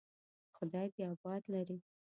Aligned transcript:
خدای 0.57 0.87
دې 0.95 1.03
آباد 1.13 1.43
لري. 1.53 1.77